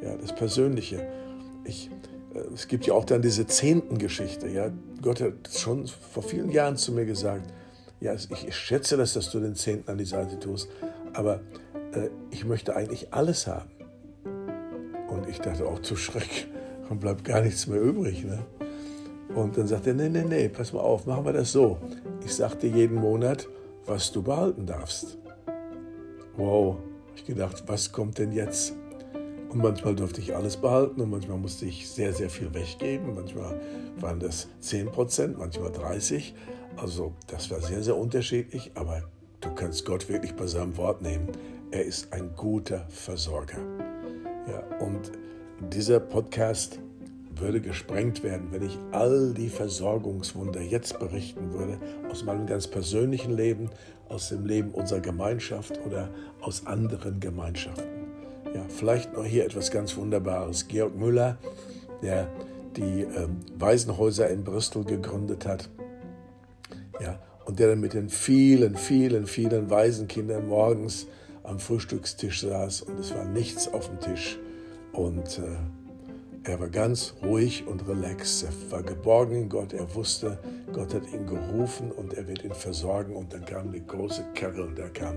Ja, 0.00 0.16
das 0.16 0.32
Persönliche. 0.32 1.08
Ich, 1.64 1.90
es 2.54 2.68
gibt 2.68 2.86
ja 2.86 2.94
auch 2.94 3.04
dann 3.04 3.22
diese 3.22 3.46
Zehnten-Geschichte. 3.46 4.48
Ja? 4.48 4.70
Gott 5.02 5.20
hat 5.20 5.32
schon 5.52 5.86
vor 5.86 6.22
vielen 6.22 6.50
Jahren 6.50 6.76
zu 6.76 6.92
mir 6.92 7.04
gesagt, 7.04 7.52
ja, 8.00 8.14
ich 8.14 8.54
schätze 8.54 8.96
das, 8.96 9.14
dass 9.14 9.30
du 9.30 9.40
den 9.40 9.54
Zehnten 9.54 9.90
an 9.90 9.98
die 9.98 10.04
Seite 10.04 10.38
tust, 10.38 10.68
aber 11.14 11.40
äh, 11.92 12.08
ich 12.30 12.44
möchte 12.44 12.76
eigentlich 12.76 13.12
alles 13.12 13.46
haben. 13.46 13.70
Und 15.08 15.28
ich 15.28 15.40
dachte 15.40 15.66
auch 15.66 15.80
zu 15.80 15.96
Schreck, 15.96 16.48
dann 16.88 16.98
bleibt 16.98 17.24
gar 17.24 17.40
nichts 17.40 17.66
mehr 17.66 17.80
übrig. 17.80 18.24
Ne? 18.24 18.44
Und 19.34 19.56
dann 19.56 19.66
sagt 19.66 19.86
er, 19.86 19.94
nee, 19.94 20.08
nee, 20.08 20.24
nee, 20.24 20.48
pass 20.48 20.72
mal 20.72 20.80
auf, 20.80 21.06
machen 21.06 21.24
wir 21.24 21.32
das 21.32 21.52
so. 21.52 21.78
Ich 22.24 22.34
sag 22.34 22.58
dir 22.60 22.70
jeden 22.70 22.96
Monat, 22.96 23.48
was 23.86 24.12
du 24.12 24.22
behalten 24.22 24.66
darfst. 24.66 25.18
Wow, 26.36 26.76
ich 27.14 27.24
gedacht, 27.24 27.64
was 27.66 27.92
kommt 27.92 28.18
denn 28.18 28.32
jetzt? 28.32 28.74
Und 29.56 29.62
manchmal 29.62 29.96
durfte 29.96 30.20
ich 30.20 30.36
alles 30.36 30.58
behalten 30.58 31.00
und 31.00 31.08
manchmal 31.08 31.38
musste 31.38 31.64
ich 31.64 31.88
sehr, 31.88 32.12
sehr 32.12 32.28
viel 32.28 32.52
weggeben. 32.52 33.14
Manchmal 33.14 33.58
waren 33.98 34.20
das 34.20 34.48
10 34.60 34.92
Prozent, 34.92 35.38
manchmal 35.38 35.72
30. 35.72 36.34
Also 36.76 37.14
das 37.26 37.50
war 37.50 37.62
sehr, 37.62 37.82
sehr 37.82 37.96
unterschiedlich, 37.96 38.72
aber 38.74 39.04
du 39.40 39.48
kannst 39.54 39.86
Gott 39.86 40.10
wirklich 40.10 40.34
bei 40.34 40.46
seinem 40.46 40.76
Wort 40.76 41.00
nehmen. 41.00 41.28
Er 41.70 41.86
ist 41.86 42.12
ein 42.12 42.32
guter 42.36 42.84
Versorger. 42.90 43.56
Ja, 44.46 44.62
und 44.84 45.10
dieser 45.72 46.00
Podcast 46.00 46.78
würde 47.34 47.62
gesprengt 47.62 48.22
werden, 48.22 48.48
wenn 48.50 48.62
ich 48.62 48.78
all 48.92 49.32
die 49.32 49.48
Versorgungswunder 49.48 50.60
jetzt 50.60 50.98
berichten 50.98 51.54
würde, 51.54 51.78
aus 52.10 52.24
meinem 52.24 52.44
ganz 52.44 52.66
persönlichen 52.66 53.34
Leben, 53.34 53.70
aus 54.10 54.28
dem 54.28 54.44
Leben 54.44 54.72
unserer 54.72 55.00
Gemeinschaft 55.00 55.80
oder 55.86 56.10
aus 56.42 56.66
anderen 56.66 57.20
Gemeinschaften. 57.20 57.95
Ja, 58.56 58.62
vielleicht 58.70 59.12
noch 59.12 59.26
hier 59.26 59.44
etwas 59.44 59.70
ganz 59.70 59.98
Wunderbares. 59.98 60.66
Georg 60.66 60.96
Müller, 60.96 61.36
der 62.00 62.26
die 62.74 63.02
ähm, 63.02 63.40
Waisenhäuser 63.58 64.30
in 64.30 64.44
Bristol 64.44 64.84
gegründet 64.84 65.44
hat, 65.44 65.68
ja, 66.98 67.18
und 67.44 67.58
der 67.58 67.68
dann 67.68 67.80
mit 67.80 67.92
den 67.92 68.08
vielen, 68.08 68.74
vielen, 68.76 69.26
vielen 69.26 69.68
Waisenkindern 69.68 70.48
morgens 70.48 71.06
am 71.42 71.58
Frühstückstisch 71.58 72.40
saß 72.40 72.80
und 72.80 72.98
es 72.98 73.14
war 73.14 73.26
nichts 73.26 73.68
auf 73.68 73.88
dem 73.88 74.00
Tisch. 74.00 74.38
Und 74.94 75.38
äh, 75.38 76.50
er 76.50 76.58
war 76.58 76.68
ganz 76.68 77.12
ruhig 77.22 77.66
und 77.66 77.86
relaxed. 77.86 78.44
Er 78.44 78.72
war 78.72 78.82
geborgen 78.82 79.36
in 79.36 79.48
Gott. 79.50 79.74
Er 79.74 79.94
wusste, 79.94 80.38
Gott 80.72 80.94
hat 80.94 81.12
ihn 81.12 81.26
gerufen 81.26 81.92
und 81.92 82.14
er 82.14 82.26
wird 82.26 82.42
ihn 82.42 82.54
versorgen. 82.54 83.16
Und 83.16 83.34
dann 83.34 83.44
kam 83.44 83.70
die 83.70 83.86
große 83.86 84.24
Karre 84.34 84.62
und 84.62 84.78
da 84.78 84.88
kam 84.88 85.16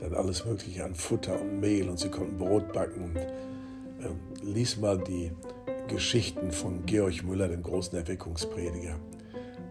dann 0.00 0.14
alles 0.14 0.44
Mögliche 0.46 0.84
an 0.84 0.94
Futter 0.94 1.40
und 1.40 1.60
Mehl 1.60 1.88
und 1.88 1.98
sie 1.98 2.08
konnten 2.08 2.38
Brot 2.38 2.72
backen. 2.72 3.02
Und 3.04 3.16
äh, 3.16 4.42
lies 4.42 4.78
mal 4.78 4.98
die 4.98 5.30
Geschichten 5.88 6.52
von 6.52 6.86
Georg 6.86 7.22
Müller, 7.22 7.48
dem 7.48 7.62
großen 7.62 7.96
Erweckungsprediger, 7.98 8.96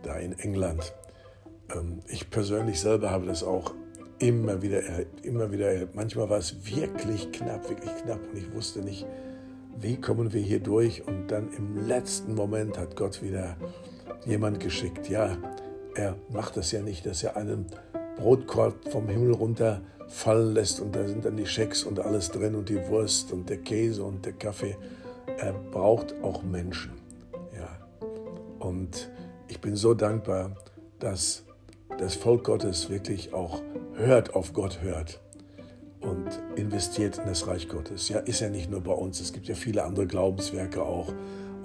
da 0.03 0.15
in 0.17 0.38
England. 0.38 0.93
Ähm, 1.75 2.00
ich 2.07 2.29
persönlich 2.29 2.79
selber 2.79 3.09
habe 3.09 3.25
das 3.25 3.43
auch 3.43 3.74
immer 4.19 4.62
wieder 4.62 4.83
erlebt, 4.83 5.25
immer 5.25 5.51
wieder 5.51 5.71
erlebt. 5.71 5.95
Manchmal 5.95 6.29
war 6.29 6.38
es 6.38 6.55
wirklich 6.65 7.31
knapp, 7.31 7.67
wirklich 7.69 7.95
knapp 8.03 8.19
und 8.31 8.38
ich 8.38 8.53
wusste 8.53 8.81
nicht, 8.81 9.07
wie 9.79 9.95
kommen 9.95 10.33
wir 10.33 10.41
hier 10.41 10.59
durch. 10.59 11.07
Und 11.07 11.29
dann 11.29 11.50
im 11.57 11.88
letzten 11.88 12.36
Moment 12.36 12.77
hat 12.77 12.95
Gott 12.95 13.24
wieder 13.24 13.55
jemand 14.25 14.59
geschickt. 14.59 15.09
Ja, 15.09 15.38
er 15.95 16.15
macht 16.29 16.57
das 16.57 16.71
ja 16.71 16.81
nicht, 16.81 17.05
dass 17.05 17.24
er 17.24 17.36
einen 17.36 17.65
Brotkorb 18.17 18.91
vom 18.91 19.07
Himmel 19.07 19.31
runter 19.31 19.81
fallen 20.10 20.54
lässt 20.54 20.82
und 20.82 20.96
da 20.96 21.08
sind 21.08 21.24
dann 21.24 21.38
die 21.38 21.46
Schecks 21.46 21.84
und 21.84 22.00
alles 22.00 22.30
drin 22.32 22.56
und 22.56 22.68
die 22.68 22.88
Wurst 22.88 23.32
und 23.32 23.50
der 23.50 23.58
Käse 23.58 24.04
und 24.04 24.25
der 24.25 24.34
Kaffee. 24.34 24.75
Er 25.38 25.54
braucht 25.54 26.16
auch 26.22 26.44
Menschen. 26.44 26.92
Ja. 27.56 27.70
Und 28.60 29.10
ich 29.48 29.62
bin 29.62 29.75
so 29.75 29.94
dankbar, 29.94 30.56
dass 31.00 31.44
das 31.98 32.16
Volk 32.16 32.44
Gottes 32.46 32.89
wirklich 32.89 33.34
auch 33.34 33.62
hört, 33.94 34.36
auf 34.36 34.54
Gott 34.54 34.82
hört 34.82 35.22
und 36.01 36.28
investiert 36.56 37.18
in 37.18 37.25
das 37.25 37.48
Reich 37.48 37.68
Gottes. 37.68 38.10
Ja, 38.10 38.20
ist 38.20 38.39
ja 38.39 38.50
nicht 38.50 38.70
nur 38.70 38.82
bei 38.82 38.94
uns, 38.94 39.20
es 39.20 39.34
gibt 39.34 39.48
ja 39.48 39.56
viele 39.56 39.84
andere 39.84 40.08
Glaubenswerke 40.08 40.82
auch. 40.82 41.13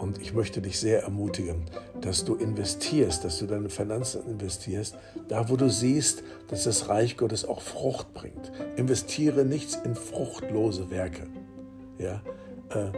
Und 0.05 0.21
ich 0.21 0.35
möchte 0.35 0.61
dich 0.61 0.79
sehr 0.79 1.03
ermutigen, 1.03 1.63
dass 2.03 2.27
du 2.27 2.35
investierst, 2.35 3.25
dass 3.25 3.39
du 3.39 3.47
deine 3.47 3.71
Finanzen 3.71 4.21
investierst, 4.29 4.99
da 5.29 5.49
wo 5.49 5.57
du 5.57 5.71
siehst, 5.71 6.23
dass 6.49 6.65
das 6.65 6.91
Reich 6.91 7.17
Gottes 7.17 7.47
auch 7.47 7.63
Frucht 7.63 8.13
bringt. 8.13 8.53
Investiere 8.77 9.47
nichts 9.47 9.77
in 9.83 9.95
fruchtlose 9.95 10.91
Werke. 10.91 11.27
Ja, 11.99 12.21
äh, 12.69 12.93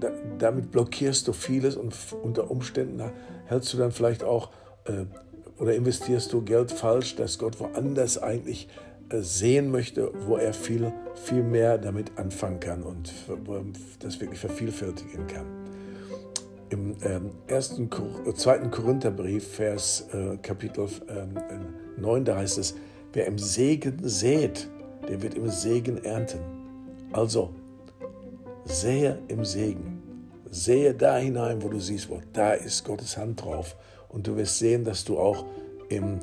da, 0.00 0.10
damit 0.38 0.70
blockierst 0.70 1.28
du 1.28 1.34
vieles 1.34 1.76
und 1.76 1.94
unter 2.22 2.50
Umständen 2.50 3.02
hältst 3.44 3.74
du 3.74 3.76
dann 3.76 3.92
vielleicht 3.92 4.24
auch 4.24 4.48
äh, 4.86 5.04
oder 5.60 5.74
investierst 5.74 6.32
du 6.32 6.40
Geld 6.40 6.72
falsch, 6.72 7.14
dass 7.16 7.38
Gott 7.38 7.60
woanders 7.60 8.16
eigentlich 8.16 8.70
äh, 9.10 9.20
sehen 9.20 9.70
möchte, 9.70 10.12
wo 10.26 10.38
er 10.38 10.54
viel, 10.54 10.94
viel 11.14 11.42
mehr 11.42 11.76
damit 11.76 12.16
anfangen 12.16 12.58
kann 12.58 12.84
und 12.84 13.12
das 13.98 14.18
wirklich 14.18 14.40
vervielfältigen 14.40 15.26
kann. 15.26 15.57
Im 16.70 16.96
ähm, 17.02 17.30
ersten, 17.46 17.90
zweiten 18.34 18.70
Korintherbrief, 18.70 19.46
Vers 19.54 20.06
äh, 20.12 20.36
Kapitel 20.38 20.88
ähm, 21.08 21.34
9, 21.96 22.24
da 22.24 22.36
heißt 22.36 22.58
es, 22.58 22.74
wer 23.12 23.26
im 23.26 23.38
Segen 23.38 23.98
sät, 24.02 24.68
der 25.08 25.22
wird 25.22 25.34
im 25.34 25.48
Segen 25.48 26.04
ernten. 26.04 26.40
Also, 27.12 27.54
sähe 28.64 29.18
im 29.28 29.44
Segen. 29.44 30.02
Sehe 30.50 30.94
da 30.94 31.16
hinein, 31.16 31.62
wo 31.62 31.68
du 31.68 31.80
siehst, 31.80 32.10
wo 32.10 32.20
da 32.32 32.52
ist 32.52 32.84
Gottes 32.84 33.16
Hand 33.16 33.42
drauf. 33.42 33.76
Und 34.08 34.26
du 34.26 34.36
wirst 34.36 34.58
sehen, 34.58 34.84
dass 34.84 35.04
du 35.04 35.18
auch 35.18 35.44
im 35.88 36.20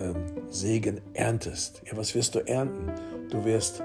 ähm, 0.00 0.16
Segen 0.50 1.00
erntest. 1.14 1.82
Ja, 1.86 1.96
was 1.96 2.14
wirst 2.14 2.34
du 2.34 2.46
ernten? 2.46 2.92
Du 3.30 3.44
wirst 3.44 3.82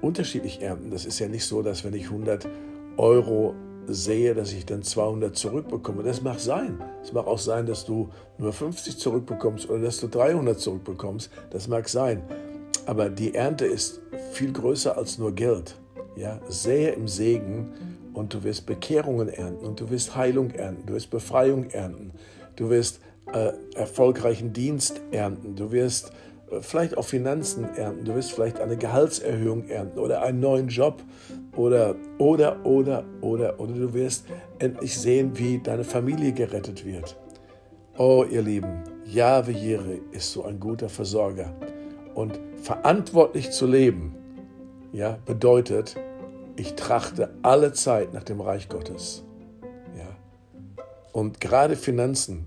unterschiedlich 0.00 0.62
ernten. 0.62 0.90
Das 0.90 1.04
ist 1.04 1.18
ja 1.18 1.28
nicht 1.28 1.44
so, 1.44 1.62
dass 1.62 1.84
wenn 1.84 1.94
ich 1.94 2.04
100 2.04 2.48
Euro 2.96 3.54
sehe, 3.86 4.34
dass 4.34 4.52
ich 4.52 4.66
dann 4.66 4.82
200 4.82 5.36
zurückbekomme. 5.36 6.02
Das 6.02 6.22
mag 6.22 6.38
sein. 6.38 6.78
Es 7.02 7.12
mag 7.12 7.26
auch 7.26 7.38
sein, 7.38 7.66
dass 7.66 7.84
du 7.84 8.10
nur 8.38 8.52
50 8.52 8.98
zurückbekommst 8.98 9.68
oder 9.68 9.80
dass 9.82 10.00
du 10.00 10.08
300 10.08 10.58
zurückbekommst. 10.58 11.30
Das 11.50 11.68
mag 11.68 11.88
sein. 11.88 12.22
Aber 12.86 13.10
die 13.10 13.34
Ernte 13.34 13.66
ist 13.66 14.00
viel 14.32 14.52
größer 14.52 14.96
als 14.96 15.18
nur 15.18 15.32
Geld. 15.32 15.76
Ja, 16.16 16.40
sähe 16.48 16.90
im 16.90 17.08
Segen 17.08 17.72
und 18.12 18.34
du 18.34 18.42
wirst 18.44 18.66
Bekehrungen 18.66 19.28
ernten 19.28 19.64
und 19.64 19.80
du 19.80 19.90
wirst 19.90 20.14
Heilung 20.14 20.50
ernten, 20.50 20.86
du 20.86 20.94
wirst 20.94 21.10
Befreiung 21.10 21.70
ernten, 21.70 22.12
du 22.56 22.68
wirst 22.68 23.00
äh, 23.32 23.52
erfolgreichen 23.74 24.52
Dienst 24.52 25.00
ernten, 25.10 25.56
du 25.56 25.72
wirst 25.72 26.12
äh, 26.50 26.60
vielleicht 26.60 26.98
auch 26.98 27.04
Finanzen 27.06 27.64
ernten, 27.76 28.04
du 28.04 28.14
wirst 28.14 28.32
vielleicht 28.32 28.60
eine 28.60 28.76
Gehaltserhöhung 28.76 29.68
ernten 29.68 29.98
oder 29.98 30.22
einen 30.22 30.40
neuen 30.40 30.68
Job 30.68 31.02
oder, 31.56 31.96
oder, 32.18 32.64
oder, 32.64 33.04
oder, 33.20 33.60
oder 33.60 33.74
du 33.74 33.92
wirst 33.92 34.26
endlich 34.58 34.98
sehen, 34.98 35.32
wie 35.34 35.58
deine 35.58 35.84
Familie 35.84 36.32
gerettet 36.32 36.84
wird. 36.84 37.16
Oh, 37.98 38.24
ihr 38.28 38.42
Lieben, 38.42 38.82
Jahwe 39.04 39.52
Jireh 39.52 40.00
ist 40.12 40.32
so 40.32 40.44
ein 40.44 40.58
guter 40.58 40.88
Versorger. 40.88 41.54
Und 42.14 42.40
verantwortlich 42.56 43.50
zu 43.50 43.66
leben, 43.66 44.14
ja, 44.92 45.18
bedeutet, 45.26 45.96
ich 46.56 46.74
trachte 46.74 47.34
alle 47.42 47.72
Zeit 47.72 48.14
nach 48.14 48.22
dem 48.22 48.40
Reich 48.40 48.68
Gottes. 48.68 49.24
Ja. 49.96 50.08
Und 51.12 51.40
gerade 51.40 51.76
Finanzen 51.76 52.46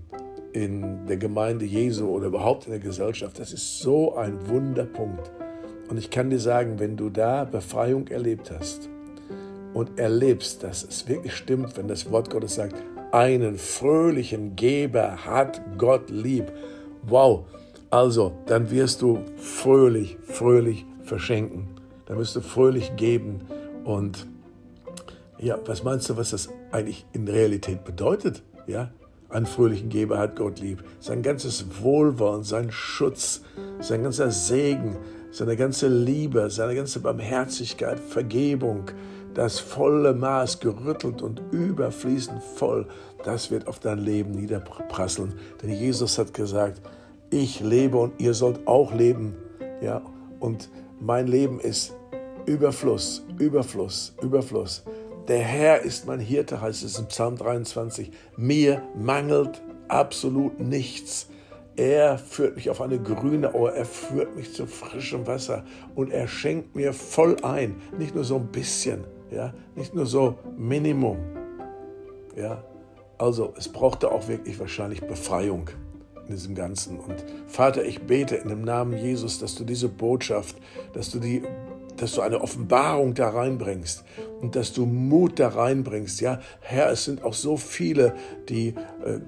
in 0.52 1.06
der 1.06 1.16
Gemeinde 1.16 1.64
Jesu 1.64 2.08
oder 2.08 2.26
überhaupt 2.26 2.66
in 2.66 2.72
der 2.72 2.80
Gesellschaft, 2.80 3.38
das 3.38 3.52
ist 3.52 3.80
so 3.80 4.16
ein 4.16 4.48
Wunderpunkt. 4.48 5.30
Und 5.88 5.98
ich 5.98 6.10
kann 6.10 6.30
dir 6.30 6.40
sagen, 6.40 6.80
wenn 6.80 6.96
du 6.96 7.10
da 7.10 7.44
Befreiung 7.44 8.08
erlebt 8.08 8.50
hast 8.50 8.88
und 9.76 9.98
erlebst, 9.98 10.62
dass 10.62 10.82
es 10.82 11.06
wirklich 11.06 11.36
stimmt, 11.36 11.76
wenn 11.76 11.86
das 11.86 12.10
Wort 12.10 12.30
Gottes 12.30 12.54
sagt, 12.54 12.76
einen 13.12 13.58
fröhlichen 13.58 14.56
Geber 14.56 15.26
hat 15.26 15.60
Gott 15.76 16.08
lieb. 16.08 16.50
Wow, 17.02 17.44
also 17.90 18.32
dann 18.46 18.70
wirst 18.70 19.02
du 19.02 19.18
fröhlich, 19.36 20.16
fröhlich 20.24 20.86
verschenken. 21.02 21.68
Dann 22.06 22.16
wirst 22.16 22.34
du 22.36 22.40
fröhlich 22.40 22.96
geben. 22.96 23.42
Und 23.84 24.26
ja, 25.38 25.58
was 25.66 25.84
meinst 25.84 26.08
du, 26.08 26.16
was 26.16 26.30
das 26.30 26.48
eigentlich 26.72 27.04
in 27.12 27.28
Realität 27.28 27.84
bedeutet? 27.84 28.42
Ja, 28.66 28.92
einen 29.28 29.44
fröhlichen 29.44 29.90
Geber 29.90 30.18
hat 30.18 30.36
Gott 30.36 30.58
lieb. 30.58 30.84
Sein 31.00 31.20
ganzes 31.20 31.82
Wohlwollen, 31.82 32.44
sein 32.44 32.72
Schutz, 32.72 33.42
sein 33.80 34.04
ganzer 34.04 34.30
Segen, 34.30 34.96
seine 35.32 35.54
ganze 35.54 35.88
Liebe, 35.88 36.48
seine 36.48 36.74
ganze 36.74 37.00
Barmherzigkeit, 37.00 38.00
Vergebung, 38.00 38.90
das 39.36 39.58
volle 39.58 40.14
Maß 40.14 40.60
gerüttelt 40.60 41.20
und 41.20 41.42
überfließend 41.50 42.42
voll, 42.42 42.86
das 43.22 43.50
wird 43.50 43.68
auf 43.68 43.78
dein 43.78 43.98
Leben 43.98 44.30
niederprasseln. 44.30 45.34
Denn 45.62 45.70
Jesus 45.70 46.18
hat 46.18 46.32
gesagt, 46.32 46.80
ich 47.28 47.60
lebe 47.60 47.98
und 47.98 48.18
ihr 48.18 48.32
sollt 48.32 48.66
auch 48.66 48.94
leben. 48.94 49.36
Ja, 49.82 50.00
und 50.40 50.70
mein 51.00 51.26
Leben 51.26 51.60
ist 51.60 51.94
Überfluss, 52.46 53.26
Überfluss, 53.38 54.14
Überfluss. 54.22 54.84
Der 55.28 55.40
Herr 55.40 55.82
ist 55.82 56.06
mein 56.06 56.20
Hirte, 56.20 56.62
heißt 56.62 56.82
es 56.82 56.98
im 56.98 57.06
Psalm 57.06 57.36
23. 57.36 58.12
Mir 58.38 58.82
mangelt 58.94 59.60
absolut 59.88 60.60
nichts. 60.60 61.28
Er 61.76 62.16
führt 62.16 62.56
mich 62.56 62.70
auf 62.70 62.80
eine 62.80 62.98
grüne 62.98 63.52
Ohr, 63.52 63.74
er 63.74 63.84
führt 63.84 64.34
mich 64.34 64.54
zu 64.54 64.66
frischem 64.66 65.26
Wasser 65.26 65.62
und 65.94 66.10
er 66.10 66.26
schenkt 66.26 66.74
mir 66.74 66.94
voll 66.94 67.36
ein. 67.42 67.76
Nicht 67.98 68.14
nur 68.14 68.24
so 68.24 68.36
ein 68.36 68.46
bisschen, 68.46 69.04
ja, 69.30 69.52
nicht 69.74 69.94
nur 69.94 70.06
so 70.06 70.36
Minimum. 70.56 71.18
Ja, 72.36 72.62
also 73.18 73.54
es 73.56 73.68
brauchte 73.68 74.10
auch 74.10 74.28
wirklich 74.28 74.58
wahrscheinlich 74.58 75.00
Befreiung 75.00 75.70
in 76.26 76.34
diesem 76.34 76.54
Ganzen. 76.54 76.98
Und 76.98 77.24
Vater, 77.46 77.84
ich 77.84 78.02
bete 78.02 78.36
in 78.36 78.48
dem 78.48 78.62
Namen 78.62 78.96
Jesus, 78.96 79.38
dass 79.38 79.54
du 79.54 79.64
diese 79.64 79.88
Botschaft, 79.88 80.56
dass 80.92 81.10
du 81.10 81.18
die 81.18 81.42
dass 81.96 82.14
du 82.14 82.20
eine 82.20 82.40
Offenbarung 82.40 83.14
da 83.14 83.30
reinbringst 83.30 84.04
und 84.40 84.56
dass 84.56 84.72
du 84.72 84.86
Mut 84.86 85.38
da 85.38 85.48
reinbringst. 85.48 86.20
Ja, 86.20 86.40
Herr, 86.60 86.90
es 86.90 87.04
sind 87.04 87.22
auch 87.22 87.34
so 87.34 87.56
viele, 87.56 88.14
die, 88.48 88.68
äh, 89.04 89.20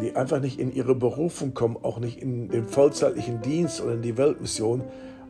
die 0.00 0.16
einfach 0.16 0.40
nicht 0.40 0.58
in 0.58 0.74
ihre 0.74 0.94
Berufung 0.94 1.54
kommen, 1.54 1.76
auch 1.80 1.98
nicht 1.98 2.20
in 2.20 2.48
den 2.48 2.66
vollzeitlichen 2.66 3.42
Dienst 3.42 3.80
oder 3.80 3.94
in 3.94 4.02
die 4.02 4.16
Weltmission, 4.16 4.82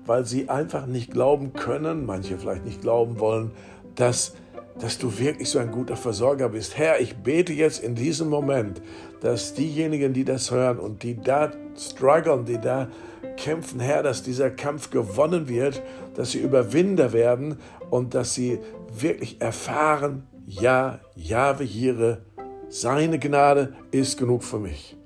weil 0.07 0.25
sie 0.25 0.49
einfach 0.49 0.87
nicht 0.87 1.11
glauben 1.11 1.53
können, 1.53 2.07
manche 2.07 2.39
vielleicht 2.39 2.65
nicht 2.65 2.81
glauben 2.81 3.21
wollen, 3.21 3.51
dass 3.97 4.35
dass 4.79 4.99
du 4.99 5.19
wirklich 5.19 5.49
so 5.49 5.59
ein 5.59 5.71
guter 5.71 5.97
Versorger 5.97 6.49
bist. 6.49 6.77
Herr, 6.77 7.01
ich 7.01 7.17
bete 7.17 7.53
jetzt 7.53 7.83
in 7.83 7.95
diesem 7.95 8.29
Moment, 8.29 8.83
dass 9.21 9.55
diejenigen, 9.55 10.13
die 10.13 10.25
das 10.25 10.51
hören 10.51 10.79
und 10.79 11.03
die 11.03 11.21
da 11.21 11.51
strugglen, 11.77 12.45
die 12.45 12.59
da 12.61 12.89
kämpfen, 13.37 13.81
Herr, 13.81 14.03
dass 14.03 14.23
dieser 14.23 14.51
Kampf 14.51 14.91
gewonnen 14.91 15.49
wird, 15.49 15.83
dass 16.15 16.33
sie 16.33 16.39
Überwinder 16.39 17.13
werden 17.13 17.59
und 17.91 18.15
dass 18.15 18.35
sie 18.35 18.59
wirklich 18.95 19.41
erfahren, 19.41 20.25
ja, 20.47 21.01
Jahwe 21.15 21.65
Jire, 21.65 22.23
seine 22.69 23.19
Gnade 23.19 23.75
ist 23.91 24.19
genug 24.19 24.45
für 24.45 24.59
mich. 24.59 24.97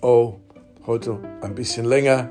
Oh, 0.00 0.36
heute 0.86 1.18
ein 1.42 1.54
bisschen 1.54 1.86
länger, 1.86 2.30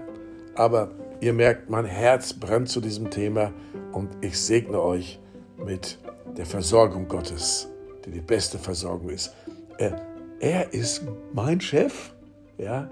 aber 0.56 0.91
ihr 1.19 1.34
merkt, 1.34 1.69
mein 1.69 1.86
Herz 1.86 2.34
brennt 2.34 2.69
zu 2.69 2.82
diesem 2.82 3.10
Thema 3.10 3.51
und 3.91 4.10
ich 4.21 4.39
segne 4.39 4.82
euch 4.82 5.19
mit 5.63 5.98
der 6.38 6.46
Versorgung 6.46 7.08
Gottes, 7.08 7.70
die 8.06 8.12
die 8.12 8.22
beste 8.22 8.58
Versorgung 8.58 9.10
ist. 9.10 9.34
Er, 9.78 10.02
er 10.39 10.74
ist 10.74 11.04
mein 11.34 11.62
Chef, 11.62 12.13
ja, 12.58 12.89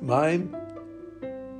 mein 0.00 0.54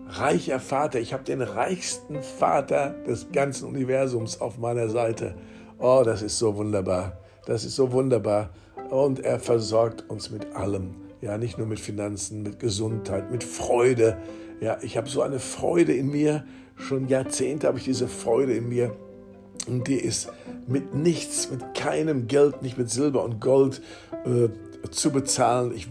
reicher 0.09 0.61
Vater. 0.61 1.01
Ich 1.01 1.13
habe 1.13 1.25
den 1.25 1.43
reichsten 1.43 2.23
Vater 2.23 2.95
des 3.07 3.31
ganzen 3.33 3.69
Universums 3.69 4.41
auf 4.41 4.59
meiner 4.59 4.89
Seite. 4.89 5.35
Oh, 5.79 6.03
das 6.05 6.23
ist 6.23 6.39
so 6.39 6.57
wunderbar. 6.57 7.19
Das 7.47 7.65
ist 7.65 7.77
so 7.77 7.93
wunderbar. 7.93 8.51
Und 8.91 9.21
er 9.21 9.39
versorgt 9.39 10.09
uns 10.09 10.31
mit 10.31 10.55
allem. 10.55 10.93
Ja, 11.21 11.39
nicht 11.39 11.59
nur 11.59 11.67
mit 11.67 11.81
Finanzen, 11.81 12.43
mit 12.43 12.59
Gesundheit, 12.59 13.31
mit 13.31 13.45
Freude. 13.45 14.19
Ja, 14.61 14.79
ich 14.83 14.97
habe 14.97 15.09
so 15.09 15.23
eine 15.23 15.39
Freude 15.39 15.95
in 15.95 16.11
mir. 16.11 16.45
Schon 16.77 17.09
Jahrzehnte 17.09 17.67
habe 17.67 17.79
ich 17.79 17.85
diese 17.85 18.09
Freude 18.09 18.55
in 18.55 18.69
mir. 18.69 18.95
Und 19.67 19.89
die 19.89 19.97
ist 19.97 20.31
mit 20.67 20.95
nichts, 20.95 21.51
mit 21.51 21.75
keinem 21.75 22.27
Geld, 22.27 22.63
nicht 22.63 22.77
mit 22.77 22.91
Silber 22.91 23.25
und 23.25 23.41
Gold 23.41 23.81
äh, 24.25 24.49
zu 24.91 25.11
bezahlen. 25.11 25.73
Ich 25.75 25.89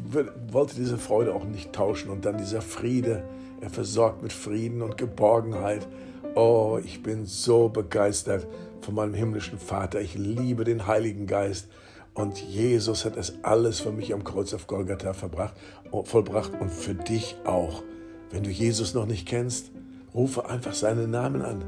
wollte 0.52 0.76
diese 0.76 0.98
Freude 0.98 1.34
auch 1.34 1.46
nicht 1.46 1.74
tauschen. 1.74 2.10
Und 2.10 2.26
dann 2.26 2.38
dieser 2.38 2.62
Friede, 2.62 3.24
er 3.62 3.70
versorgt 3.70 4.22
mit 4.22 4.34
Frieden 4.34 4.82
und 4.82 4.98
Geborgenheit. 4.98 5.88
Oh, 6.36 6.80
ich 6.84 7.04
bin 7.04 7.26
so 7.26 7.70
begeistert 7.70 8.48
von 8.82 8.96
meinem 8.96 9.14
himmlischen 9.14 9.60
Vater. 9.60 10.02
Ich 10.02 10.16
liebe 10.16 10.64
den 10.64 10.88
Heiligen 10.88 11.28
Geist. 11.28 11.68
Und 12.14 12.38
Jesus 12.38 13.06
hat 13.06 13.18
es 13.18 13.34
alles 13.42 13.80
für 13.80 13.92
mich 13.92 14.14
am 14.14 14.24
Kreuz 14.24 14.54
auf 14.54 14.68
Golgatha 14.68 15.14
verbracht, 15.14 15.56
vollbracht 16.04 16.52
und 16.60 16.70
für 16.70 16.94
dich 16.94 17.36
auch. 17.44 17.82
Wenn 18.30 18.44
du 18.44 18.52
Jesus 18.52 18.94
noch 18.94 19.08
nicht 19.08 19.28
kennst, 19.28 19.72
rufe 20.14 20.48
einfach 20.48 20.74
seinen 20.74 21.10
Namen 21.10 21.42
an. 21.42 21.64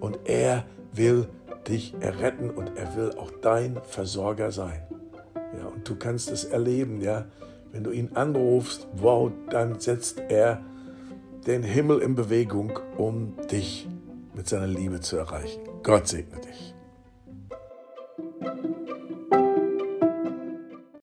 Und 0.00 0.18
er 0.24 0.64
will 0.92 1.28
dich 1.68 1.94
erretten 2.00 2.50
und 2.50 2.76
er 2.76 2.96
will 2.96 3.12
auch 3.18 3.30
dein 3.42 3.80
Versorger 3.82 4.52
sein. 4.52 4.82
Ja, 5.58 5.66
und 5.66 5.88
du 5.88 5.96
kannst 5.96 6.30
es 6.30 6.44
erleben, 6.44 7.00
ja. 7.00 7.26
Wenn 7.72 7.84
du 7.84 7.90
ihn 7.90 8.10
anrufst, 8.14 8.88
wow, 8.94 9.30
dann 9.50 9.80
setzt 9.80 10.20
er 10.28 10.62
den 11.46 11.62
Himmel 11.62 12.00
in 12.00 12.14
Bewegung, 12.14 12.78
um 12.96 13.36
dich 13.50 13.88
mit 14.34 14.48
seiner 14.48 14.66
Liebe 14.66 15.00
zu 15.00 15.16
erreichen. 15.16 15.62
Gott 15.82 16.08
segne 16.08 16.40
dich. 16.40 16.75